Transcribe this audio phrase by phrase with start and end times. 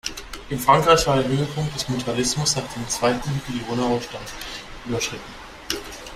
[0.49, 4.25] In Frankreich war der Höhepunkt des Mutualismus nach dem zweiten Lyoner Aufstand
[4.87, 5.21] überschritten.